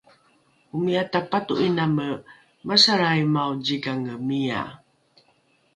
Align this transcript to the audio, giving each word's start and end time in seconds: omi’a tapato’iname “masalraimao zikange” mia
omi’a 0.75 1.03
tapato’iname 1.13 2.07
“masalraimao 2.67 3.53
zikange” 3.65 4.15
mia 4.27 4.63